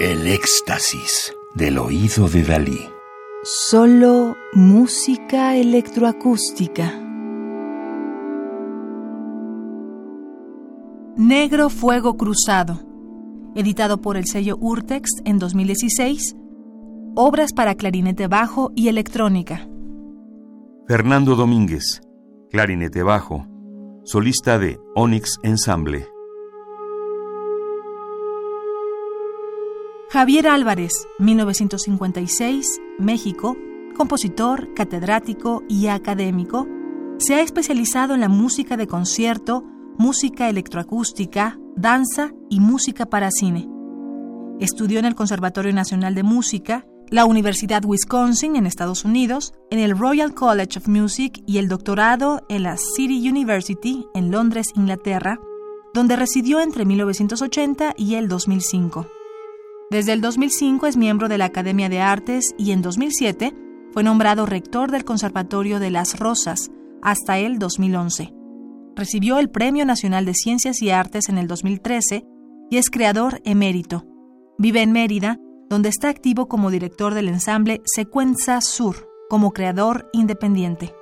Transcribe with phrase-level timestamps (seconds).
[0.00, 2.88] El éxtasis del oído de Dalí.
[3.42, 6.98] Solo música electroacústica.
[11.18, 12.80] Negro Fuego Cruzado,
[13.54, 16.34] editado por el sello Urtext en 2016.
[17.14, 19.68] Obras para clarinete bajo y electrónica.
[20.88, 22.00] Fernando Domínguez,
[22.50, 23.46] clarinete bajo,
[24.04, 26.08] solista de Onyx Ensemble.
[30.12, 33.56] Javier Álvarez, 1956, México,
[33.96, 36.66] compositor, catedrático y académico,
[37.18, 39.62] se ha especializado en la música de concierto,
[39.98, 43.68] música electroacústica, danza y música para cine.
[44.58, 49.96] Estudió en el Conservatorio Nacional de Música, la Universidad Wisconsin en Estados Unidos, en el
[49.96, 55.38] Royal College of Music y el doctorado en la City University en Londres, Inglaterra,
[55.94, 59.06] donde residió entre 1980 y el 2005.
[59.90, 63.52] Desde el 2005 es miembro de la Academia de Artes y en 2007
[63.90, 66.70] fue nombrado rector del Conservatorio de las Rosas
[67.02, 68.32] hasta el 2011.
[68.94, 72.22] Recibió el Premio Nacional de Ciencias y Artes en el 2013
[72.70, 74.06] y es creador emérito.
[74.58, 80.94] Vive en Mérida, donde está activo como director del ensamble Secuenza Sur, como creador independiente.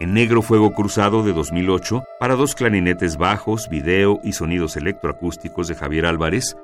[0.00, 5.76] En Negro Fuego Cruzado de 2008, para dos clarinetes bajos, video y sonidos electroacústicos de
[5.76, 6.56] Javier Álvarez,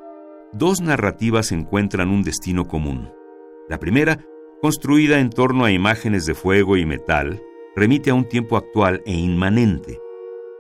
[0.55, 3.11] dos narrativas encuentran un destino común.
[3.69, 4.25] La primera,
[4.63, 7.43] construida en torno a imágenes de fuego y metal,
[7.75, 9.99] remite a un tiempo actual e inmanente.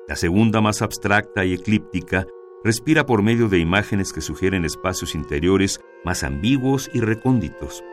[0.09, 2.27] La segunda, más abstracta y eclíptica,
[2.65, 7.85] respira por medio de imágenes que sugieren espacios interiores más ambiguos y recónditos.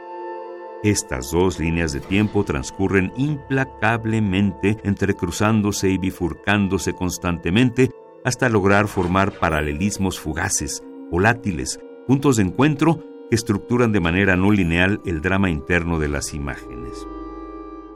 [0.84, 7.92] Estas dos líneas de tiempo transcurren implacablemente, entrecruzándose y bifurcándose constantemente
[8.26, 15.02] hasta lograr formar paralelismos fugaces, volátiles, puntos de encuentro que estructuran de manera no lineal
[15.06, 17.08] el drama interno de las imágenes.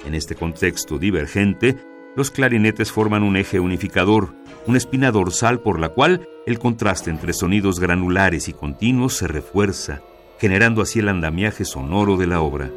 [0.05, 1.75] En este contexto divergente,
[2.15, 4.33] los clarinetes forman un eje unificador,
[4.67, 10.01] una espina dorsal por la cual el contraste entre sonidos granulares y continuos se refuerza,
[10.39, 12.71] generando así el andamiaje sonoro de la obra.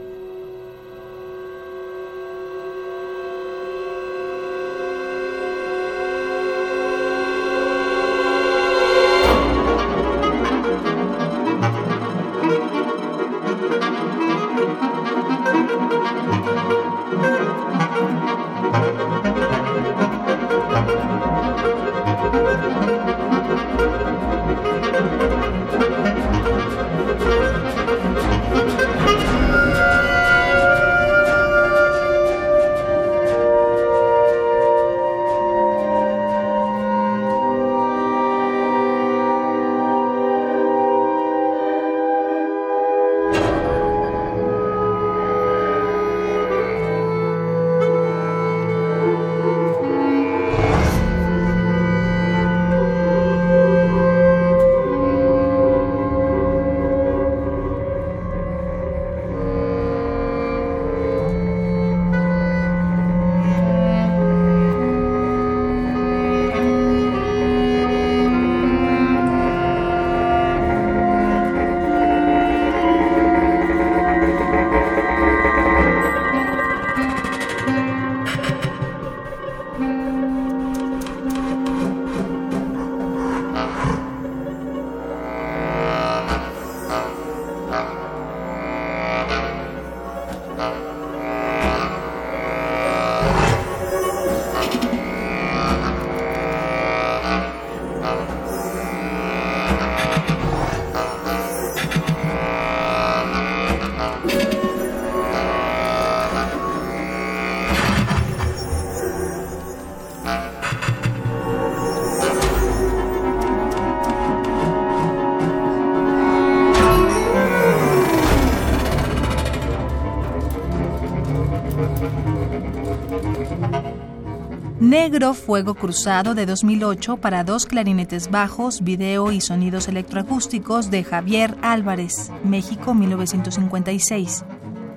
[124.81, 131.57] Negro Fuego Cruzado de 2008 para dos clarinetes bajos, video y sonidos electroacústicos de Javier
[131.63, 134.45] Álvarez, México 1956.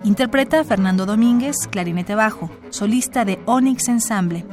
[0.04, 4.46] Interpreta Fernando Domínguez, clarinete bajo, solista de Onyx Ensemble.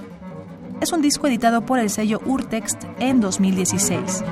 [0.81, 4.25] Es un disco editado por el sello Urtext en 2016.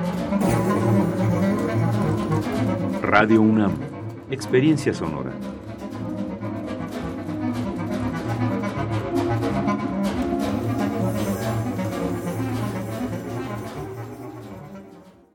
[3.02, 3.72] Radio UNAM,
[4.30, 5.32] experiencia sonora.